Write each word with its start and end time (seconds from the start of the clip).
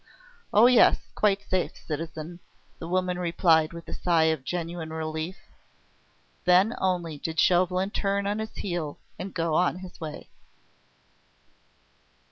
"Oh, 0.51 0.65
yes! 0.65 1.11
quite 1.13 1.47
safe, 1.47 1.77
citizen!" 1.77 2.39
the 2.79 2.87
woman 2.87 3.19
replied 3.19 3.71
with 3.71 3.87
a 3.87 3.93
sigh 3.93 4.23
of 4.31 4.43
genuine 4.43 4.89
relief. 4.89 5.37
Then 6.43 6.73
only 6.79 7.19
did 7.19 7.39
Chauvelin 7.39 7.91
turn 7.91 8.25
on 8.25 8.39
his 8.39 8.55
heel 8.55 8.97
and 9.19 9.31
go 9.31 9.63
his 9.79 10.01
way. 10.01 10.31